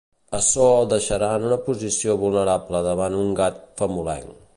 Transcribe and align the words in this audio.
Açò 0.35 0.63
el 0.77 0.87
deixarà 0.93 1.27
en 1.41 1.45
una 1.49 1.59
posició 1.67 2.15
vulnerable 2.23 2.81
davant 2.87 3.19
un 3.25 3.29
gat 3.41 3.61
famolenc. 3.83 4.35